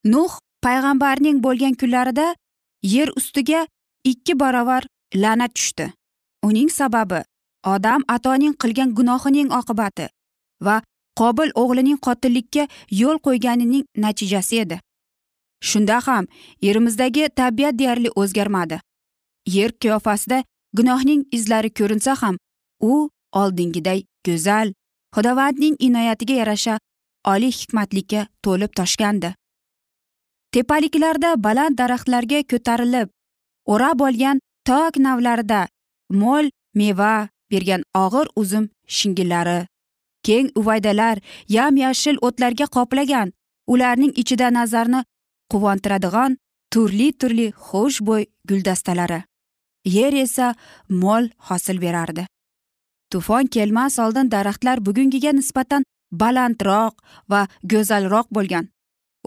Nuh 0.05 0.33
payg'ambarning 0.65 1.43
bo'lgan 1.45 1.75
kunlarida 1.81 2.35
yer 2.83 3.09
ustiga 3.17 3.67
ikki 4.05 4.41
barobar 4.41 4.83
la'nat 5.15 5.55
tushdi. 5.55 5.93
Uning 6.43 6.71
sababi 6.71 7.21
odam 7.65 8.03
atoning 8.09 8.55
qilgan 8.63 8.95
gunohining 8.99 9.49
oqibati 9.59 10.07
va 10.67 10.77
qobil 11.21 11.51
o'g'lining 11.63 11.99
qotillikka 12.07 12.69
yo'l 12.91 13.19
qo'yganining 13.27 13.85
natijasi 14.05 14.61
edi. 14.65 14.77
Shunda 15.61 16.01
ham 16.07 16.27
yerimizdagi 16.63 17.29
tabiat 17.37 17.79
deyarli 17.79 18.11
o'zgarmadi. 18.17 18.81
Yer 19.47 19.71
qiyofasida 19.81 20.45
gunohning 20.77 21.25
izlari 21.33 21.71
ko'rinsa 21.71 22.17
ham 22.23 22.37
u 22.81 23.11
oldingiday 23.33 24.05
go'zal 24.27 24.73
xudovandning 25.17 25.77
inoyatiga 25.79 26.35
yarasha 26.35 26.79
oliy 27.33 27.53
hikmatlikka 27.59 28.27
to'lib 28.45 28.73
toshgandi. 28.79 29.35
Tepaliklarda 30.53 31.31
baland 31.47 31.79
daraxtlarga 31.79 32.43
ko'tarilib 32.51 33.09
o'rab 33.73 34.01
olgan 34.09 34.41
tog 34.69 34.99
navlarida 35.07 35.67
mo'l 36.21 36.51
meva 36.75 37.29
bergan 37.51 37.83
og'ir 38.05 38.27
uzum 38.43 38.69
shingillari 38.97 39.59
keng 40.27 40.49
uvaydalar 40.61 41.17
yam 41.57 41.77
yashil 41.85 42.17
o'tlarga 42.29 42.67
qoplagan 42.77 43.29
ularning 43.73 44.13
ichida 44.23 44.49
nazarni 44.59 45.01
quvontiradigan 45.53 46.37
turli 46.73 47.13
turli 47.21 47.47
xushbo'y 47.67 48.27
guldastalari. 48.49 49.21
Yer 49.97 50.15
esa 50.15 50.55
mo'l 50.89 51.31
hosil 51.49 51.79
berardi. 51.81 52.27
Tufon 53.11 53.47
kelmas 53.55 53.99
oldin 53.99 54.31
daraxtlar 54.31 54.81
bugungiga 54.87 55.33
nisbatan 55.33 55.83
balandroq 56.21 56.95
va 57.31 57.47
go'zalroq 57.73 58.27
bo'lgan. 58.37 58.69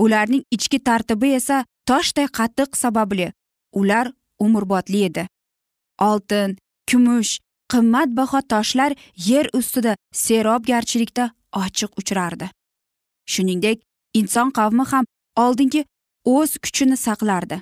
Ularning 0.03 0.43
ichki 0.55 0.79
tartibi 0.79 1.33
esa 1.39 1.63
toshday 1.87 2.27
qattiq 2.37 2.75
sababli. 2.75 3.31
Ular 3.79 4.11
umrbodli 4.39 5.03
edi. 5.09 5.27
Oltin 6.09 6.57
kumush 6.91 7.39
qimmatbaho 7.71 8.41
toshlar 8.51 8.91
yer 9.29 9.47
ustida 9.53 9.95
serobgarchilikda 10.23 11.25
ochiq 11.63 11.91
uchrardi. 12.01 12.47
Shuningdek 13.31 13.81
inson 14.19 14.51
qavmi 14.57 14.85
ham 14.91 15.05
oldingi 15.45 15.85
o'z 16.25 16.57
kuchini 16.57 16.97
saqlardi. 16.97 17.61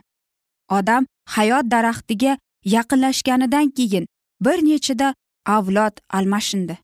Odam 0.70 1.06
hayot 1.36 1.66
daraxtiga 1.72 2.38
yaqinlashganidan 2.66 3.70
keyin 3.78 4.08
bir 4.42 4.58
nechida 4.66 5.14
avlod 5.46 5.96
almashindi. 6.10 6.78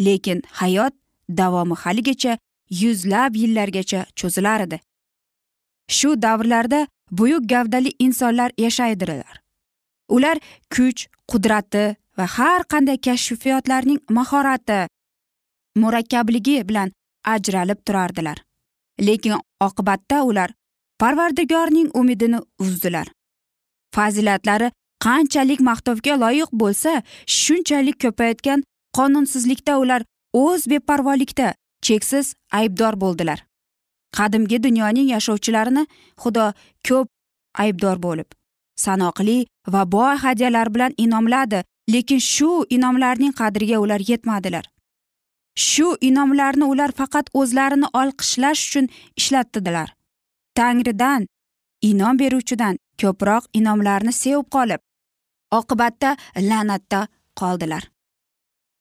Lekin 0.00 0.42
hayot 0.60 0.94
davomi 1.28 1.74
haligacha 1.74 2.38
yuzlab 2.70 3.34
yillargacha 3.36 4.06
cho'zilar 4.16 4.60
edi. 4.60 4.80
Shu 5.90 6.22
davrlarda 6.22 6.86
buyuk 7.10 7.48
gavdali 7.48 7.92
insonlar 7.98 8.50
yashaydilar. 8.58 9.40
Ular 10.08 10.38
kuch 10.74 11.06
qudrati 11.30 11.96
va 12.18 12.26
har 12.36 12.60
qanday 12.72 12.98
kashfiyotlarning 13.06 14.00
mahorati 14.10 14.86
murakkabligi 15.76 16.68
bilan 16.68 16.92
ajralib 17.24 17.80
turardilar. 17.86 18.38
Lekin 19.00 19.34
oqibatda 19.60 20.22
ular 20.24 20.50
parvardigorning 20.98 21.90
umidini 21.94 22.40
uzdilar. 22.58 23.08
Fazilatlari 23.94 24.70
qanchalik 25.04 25.60
maqtovga 25.60 26.14
loyiq 26.24 26.50
bo'lsa 26.62 27.02
shunchalik 27.26 28.00
ko'payotgan 28.04 28.64
qonunsizlikda 28.96 29.78
ular 29.82 30.02
o'z 30.32 30.70
beparvolikda 30.70 31.54
cheksiz 31.86 32.34
aybdor 32.52 33.00
bo'ldilar. 33.02 33.44
Qadimgi 34.16 34.62
dunyoning 34.66 35.08
yashovchilarini 35.14 35.84
xudo 36.22 36.46
ko'p 36.88 37.08
aybdor 37.64 37.96
bo'lib 38.06 38.28
sanoqli 38.84 39.38
va 39.74 39.82
boy 39.92 40.16
hadyalar 40.24 40.74
bilan 40.74 40.92
inomladi 41.04 41.62
lekin 41.94 42.20
shu 42.32 42.50
inomlarning 42.76 43.32
qadriga 43.40 43.78
ular 43.84 44.00
yetmadilar. 44.10 44.64
Shu 45.68 45.96
inomlarni 46.08 46.64
ular 46.72 46.90
faqat 47.00 47.30
o'zlarini 47.40 47.88
olqishlash 48.00 48.62
uchun 48.68 48.86
ishlatdilar. 49.20 49.88
Tangridan 50.58 51.26
inom 51.90 52.18
beruvchidan 52.20 52.78
ko'proq 53.00 53.44
inomlarni 53.58 54.12
sevib 54.22 54.48
qolib 54.54 54.80
oqibatda 55.58 56.10
la'natda 56.48 57.00
qoldilar. 57.40 57.84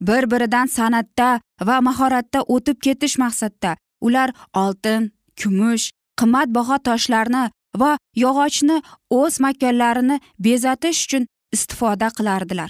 Bir 0.08 0.24
biridan 0.32 0.68
san'atda 0.78 1.30
va 1.68 1.78
mahoratda 1.88 2.40
o'tib 2.56 2.78
ketish 2.86 3.18
maqsadida 3.24 3.76
ular 4.08 4.30
oltin 4.63 5.12
kumush 5.42 5.86
qimmatbaho 6.20 6.78
toshlarni 6.88 7.44
va 7.82 7.92
yog'ochni 8.24 8.78
o'z 9.20 9.40
makonlarini 9.46 10.18
bezatish 10.46 11.00
uchun 11.06 11.28
istifoda 11.56 12.08
qilardilar. 12.18 12.70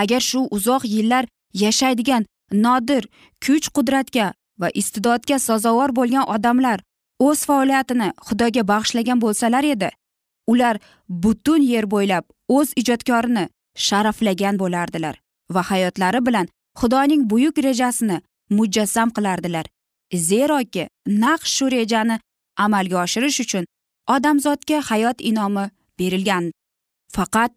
Agar 0.00 0.22
shu 0.30 0.40
uzoq 0.56 0.82
yillar 0.94 1.24
yashaydigan 1.64 2.26
nodir 2.64 3.08
kuch 3.44 3.66
qudratga 3.76 4.26
va 4.60 4.68
iste'dodga 4.80 5.38
sazovor 5.48 5.90
bo'lgan 5.98 6.28
odamlar 6.34 6.78
o'z 7.26 7.40
faoliyatini 7.48 8.08
xudoga 8.28 8.62
bag'ishlagan 8.72 9.18
bo'lsalar 9.24 9.64
edi. 9.74 9.90
Ular 10.52 10.76
butun 11.08 11.62
yer 11.72 11.86
bo'ylab 11.94 12.24
o'z 12.56 12.72
ijodkorini 12.82 13.44
sharaflagan 13.86 14.58
bo'lardilar 14.62 15.20
va 15.54 15.62
hayotlari 15.70 16.20
bilan 16.26 16.46
xudoning 16.80 17.22
buyuk 17.30 17.58
rejasini 17.66 18.20
mujassam 18.58 19.10
qilardilar. 19.16 19.66
Zeroki 20.28 20.88
naq 21.24 21.46
shu 21.54 21.70
rejani 21.76 22.16
amalga 22.64 22.96
oshirish 23.04 23.40
uchun 23.44 23.64
odamzodga 24.14 24.78
hayot 24.90 25.18
inomi 25.30 25.64
berilgan. 25.98 26.50
Faqat 27.16 27.52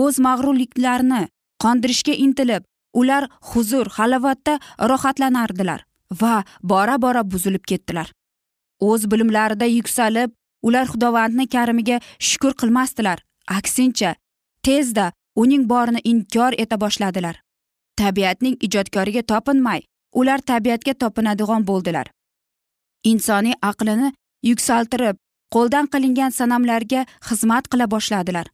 o'z 0.00 0.20
mag'rurliklarini 0.26 1.22
qondirishga 1.62 2.14
intilib 2.24 2.62
ular 3.00 3.28
huzur 3.50 3.86
halovatda 3.96 4.54
rohatlanardilar 4.90 5.80
va 6.20 6.44
bora 6.62 6.96
bora 7.04 7.22
buzilib 7.32 7.64
ketdilar. 7.70 8.08
O'z 8.80 9.10
bilimlarida 9.10 9.66
yuksalib 9.66 10.30
ular 10.62 10.86
xudovandni 10.92 11.46
karimiga 11.48 12.00
shukur 12.18 12.54
qilmasdilar. 12.60 13.18
Aksincha 13.58 14.14
tezda 14.62 15.12
uning 15.36 15.68
borini 15.68 16.00
inkor 16.04 16.52
eta 16.58 16.76
boshladilar. 16.80 17.36
Tabiatning 17.96 18.56
ijodkoriga 18.66 19.22
topinmay 19.22 19.80
ular 20.14 20.40
tabiatga 20.50 20.94
topinadigan 20.94 21.64
bo'ldilar. 21.70 22.10
Insoniy 23.04 23.56
aqlini 23.62 24.12
yuksaltirib 24.50 25.16
qo'ldan 25.54 25.86
qilingan 25.92 26.32
sanamlarga 26.38 27.04
xizmat 27.28 27.68
qila 27.72 27.86
boshladilar 27.94 28.46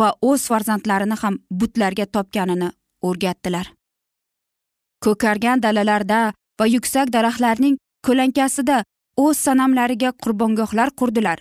va 0.00 0.08
o'z 0.30 0.46
farzandlarini 0.50 1.16
ham 1.22 1.38
butlarga 1.60 2.06
topganini 2.16 2.70
o'rgatdilar. 3.08 3.66
Ko'kargan 5.04 5.62
dalalarda 5.62 6.20
va 6.60 6.66
yuksak 6.74 7.12
daraxtlarning 7.16 7.76
ko'lankasida 8.06 8.82
o'z 9.16 9.36
sanamlariga 9.38 10.12
qurbongohlar 10.22 10.90
qurdilar. 10.98 11.38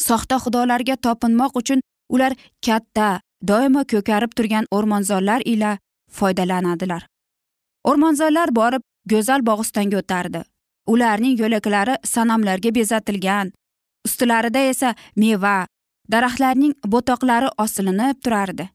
Soxta 0.00 0.38
xudolarga 0.44 0.96
topinmoq 0.96 1.56
uchun 1.60 1.80
ular 2.14 2.32
katta 2.66 3.20
doimo 3.48 3.84
ko'karib 3.92 4.32
turgan 4.36 4.66
o'rmonzorlar 4.70 5.42
ila 5.52 5.78
foydalanadilar. 6.18 7.06
O'rmonzorlar 7.84 8.52
borib 8.58 8.82
go'zal 9.10 9.42
bog'istonga 9.48 9.98
o'tardi. 10.02 10.42
Ularning 10.86 11.38
yo'laklari 11.40 11.94
sanamlarga 12.04 12.70
bezatilgan 12.78 13.52
ustilarida 14.06 14.60
esa 14.72 14.94
meva 15.16 15.66
daraxtlarning 16.12 16.74
bo'toqlari 16.92 17.48
osilib 17.64 18.22
turardi. 18.24 18.68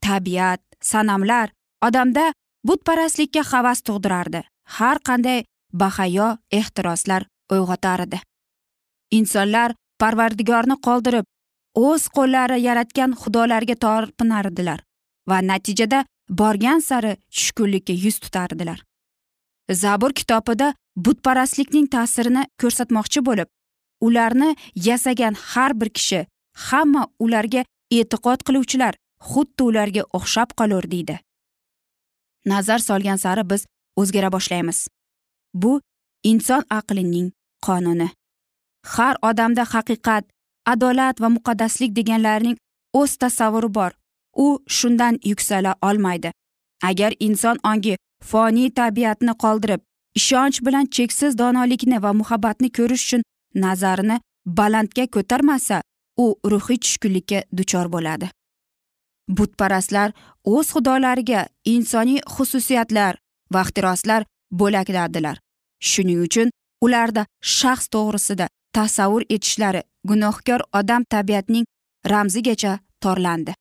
Tabiat 0.00 0.60
sanamlar 0.82 1.50
odamda 1.86 2.32
butparastlikka 2.66 3.42
havas 3.52 3.82
tug'dirardi. 3.86 4.42
Har 4.76 4.98
qanday 5.08 5.44
bahayo 5.72 6.36
ehtiroslar 6.50 7.31
uyg'otar 7.54 8.06
edi 8.06 8.20
insonlar 9.18 9.74
parvardigorni 10.02 10.76
qoldirib 10.86 11.26
o'z 11.88 12.08
qo'llari 12.16 12.58
yaratgan 12.68 13.12
xudolarga 13.22 13.76
torpinardilar 13.84 14.80
va 15.30 15.38
natijada 15.50 16.04
borgan 16.40 16.80
sari 16.80 17.16
tushkunlikka 17.30 17.92
yuz 18.04 18.18
tutardilar. 18.24 18.78
Zabur 19.70 20.12
kitobida 20.12 20.74
butparastlikning 20.96 21.86
ta'sirini 21.94 22.42
ko'rsatmoqchi 22.60 23.24
bo'lib 23.28 23.48
ularni 24.06 24.56
yasagan 24.88 25.34
har 25.50 25.72
bir 25.80 25.90
kishi 25.98 26.26
hamma 26.68 27.06
ularga 27.24 27.64
e'tiqod 27.98 28.40
qiluvchilar 28.48 28.98
xuddi 29.30 29.62
ularga 29.70 30.02
o'xshab 30.18 30.56
qolur 30.58 30.90
deydi. 30.94 31.18
Nazar 32.52 32.80
solgan 32.88 33.16
sari 33.24 33.44
biz 33.50 33.66
o'zgara 33.96 34.32
boshlaymiz. 34.32 34.88
Bu 35.54 35.80
inson 36.22 36.62
aqlining 36.78 37.30
qonuni. 37.66 38.08
Har 38.94 39.14
odamda 39.28 39.64
haqiqat 39.72 40.24
adolat 40.72 41.20
va 41.22 41.28
muqaddaslik 41.36 41.90
deganlarning 41.98 42.56
o'z 43.00 43.16
tasavvuri 43.22 43.74
bor. 43.78 43.92
U 44.44 44.46
shundan 44.76 45.14
yuksala 45.30 45.72
olmaydi. 45.88 46.30
Agar 46.88 47.12
inson 47.26 47.56
ongi 47.70 47.94
foniy 48.30 48.70
tabiatni 48.78 49.34
qoldirib 49.42 49.80
ishonch 50.18 50.58
bilan 50.66 50.86
cheksiz 50.96 51.38
donolikni 51.38 52.02
va 52.02 52.12
muhabbatni 52.20 52.68
ko'rish 52.78 53.04
uchun 53.06 53.22
nazarini 53.64 54.20
balandga 54.58 55.06
ko'tarmasa 55.14 55.82
u 56.24 56.26
ruhiy 56.50 56.78
tushkunlikka 56.84 57.38
duchor 57.58 57.86
bo'ladi. 57.94 58.30
Butparastlar 59.36 60.12
o'z 60.54 60.66
xudolariga 60.74 61.46
insoniy 61.74 62.20
xususiyatlar 62.34 63.14
va 63.54 63.60
ixtiroslar 63.66 64.22
bo'lakladilar 64.60 65.36
shuning 65.90 66.20
uchun 66.26 66.50
ularda 66.84 67.26
shaxs 67.58 67.86
to'g'risida 67.94 68.46
tasavvur 68.76 69.22
etishlari 69.34 69.82
gunohkor 70.08 70.60
odam 70.80 71.04
tabiatning 71.04 71.66
ramzigacha 72.12 72.78
torlandi. 73.00 73.52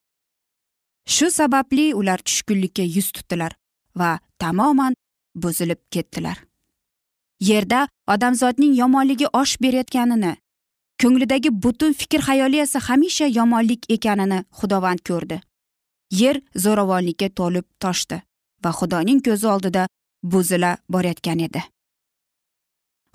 Shu 1.08 1.32
sababli 1.32 1.94
ular 1.94 2.20
tushkunlikka 2.28 2.84
yuz 2.96 3.12
tutdilar 3.12 3.56
va 4.00 4.20
tamoman 4.40 4.94
buzilib 5.36 5.82
ketdilar. 5.92 6.38
Yerda 7.50 7.88
odamzodning 8.08 8.74
yomonligi 8.82 9.28
osh 9.34 9.58
berayotganini 9.64 10.34
ko'nglidagi 11.02 11.50
butun 11.64 11.94
fikr 11.94 12.22
hayoliyasi 12.30 12.78
esa 12.78 12.88
hamisha 12.88 13.28
yomonlik 13.28 13.86
ekanini 13.96 14.44
xudovand 14.60 15.02
ko'rdi. 15.10 15.42
Yer 16.22 16.42
zo'ravonlikka 16.64 17.30
to'lib 17.40 17.66
toshdi 17.80 18.22
va 18.64 18.72
xudoning 18.80 19.22
ko'zi 19.28 19.48
oldida 19.54 19.88
buzila 20.24 20.78
borayotgan 20.94 21.40
edi. 21.48 21.62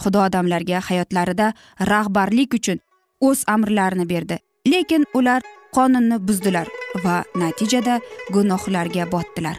Xudo 0.03 0.21
odamlarga 0.29 0.81
hayotlarida 0.89 1.53
rahbarlik 1.93 2.55
uchun 2.59 2.79
o'z 3.21 3.45
amrlarini 3.47 4.09
berdi. 4.09 4.39
Lekin 4.67 5.05
ular 5.15 5.43
qonunni 5.77 6.19
buzdilar 6.29 6.69
va 7.05 7.17
natijada 7.35 8.01
gunohlarga 8.35 9.11
botdilar. 9.13 9.57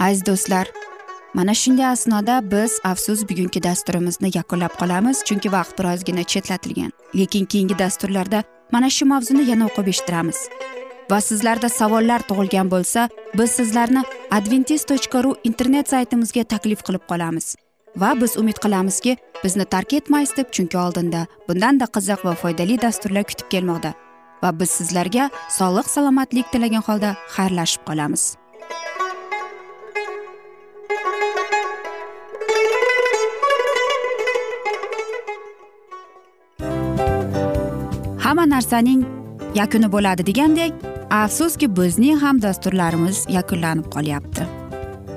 Aziz 0.00 0.26
do'stlar 0.26 0.66
mana 1.34 1.54
shunday 1.54 1.86
asnoda 1.86 2.36
biz 2.52 2.72
afsus 2.84 3.20
bugungi 3.28 3.62
dasturimizni 3.62 4.30
yakunlab 4.38 4.74
qolamiz 4.80 5.24
chunki 5.28 5.52
vaqt 5.56 5.78
birozgina 5.78 6.24
chetlatilgan. 6.32 6.92
Lekin 7.18 7.44
keyingi 7.52 7.78
dasturlarda 7.78 8.42
mana 8.72 8.90
shu 8.90 9.04
mavzuni 9.12 9.44
yana 9.50 9.68
o'qib 9.68 9.86
eshittiramiz. 9.92 10.38
Va 11.10 11.20
sizlarda 11.28 11.68
savollar 11.68 12.20
tug'ilgan 12.28 12.70
bo'lsa 12.74 13.08
biz 13.38 13.50
sizlarni 13.58 14.02
adventis 14.38 14.82
tochka 14.90 15.22
ru 15.24 15.36
internet 15.44 15.86
saytimizga 15.94 16.44
taklif 16.52 16.80
qilib 16.86 17.04
qolamiz. 17.10 17.54
Va 17.96 18.14
biz 18.20 18.36
umid 18.36 18.58
qilamizki 18.64 19.16
bizni 19.44 19.64
tark 19.64 19.92
etmaysiz 19.92 20.36
deb 20.36 20.50
chunki 20.52 20.78
oldinda 20.78 21.26
bundanda 21.48 21.86
qiziq 21.96 22.24
va 22.24 22.34
foydali 22.42 22.80
dasturlar 22.82 23.24
kutib 23.30 23.48
kelmoqda 23.54 23.92
va 24.42 24.50
biz 24.60 24.70
sizlarga 24.78 25.30
sog'lik 25.58 25.88
salomatlik 25.94 26.52
tilagan 26.52 26.84
holda 26.88 27.14
xayrlashib 27.36 27.86
qolamiz. 27.88 28.24
Hamma 38.24 38.44
narsaning 38.54 39.06
yakuni 39.54 39.88
bo'ladi 39.94 40.26
degandek 40.30 40.72
afsuski 41.22 41.66
bizning 41.80 42.22
ham 42.24 42.42
dasturlarimiz 42.42 43.26
yakunlanib 43.38 43.86
qolyapti. 43.94 44.65